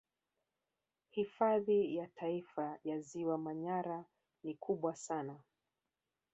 [1.09, 4.05] Hifadhi ya Taifa ya ziwa Manyara
[4.43, 5.39] ni kubwa sana